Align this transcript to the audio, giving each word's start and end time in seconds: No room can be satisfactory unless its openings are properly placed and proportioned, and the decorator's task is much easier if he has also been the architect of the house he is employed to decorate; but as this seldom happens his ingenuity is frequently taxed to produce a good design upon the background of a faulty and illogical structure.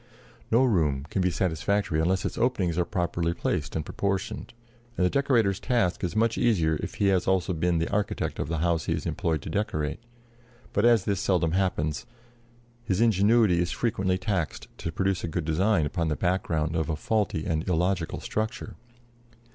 No 0.49 0.63
room 0.63 1.05
can 1.11 1.21
be 1.21 1.29
satisfactory 1.29 2.01
unless 2.01 2.25
its 2.25 2.35
openings 2.35 2.75
are 2.79 2.85
properly 2.85 3.35
placed 3.35 3.75
and 3.75 3.85
proportioned, 3.85 4.51
and 4.97 5.05
the 5.05 5.11
decorator's 5.11 5.59
task 5.59 6.03
is 6.03 6.15
much 6.15 6.39
easier 6.39 6.79
if 6.81 6.95
he 6.95 7.09
has 7.09 7.27
also 7.27 7.53
been 7.53 7.77
the 7.77 7.87
architect 7.91 8.39
of 8.39 8.47
the 8.47 8.57
house 8.65 8.85
he 8.85 8.93
is 8.93 9.05
employed 9.05 9.43
to 9.43 9.49
decorate; 9.51 9.99
but 10.73 10.85
as 10.85 11.05
this 11.05 11.19
seldom 11.19 11.51
happens 11.51 12.07
his 12.83 12.99
ingenuity 12.99 13.59
is 13.59 13.69
frequently 13.69 14.17
taxed 14.17 14.67
to 14.79 14.91
produce 14.91 15.23
a 15.23 15.27
good 15.27 15.45
design 15.45 15.85
upon 15.85 16.07
the 16.07 16.15
background 16.15 16.75
of 16.75 16.89
a 16.89 16.95
faulty 16.95 17.45
and 17.45 17.69
illogical 17.69 18.19
structure. 18.19 18.73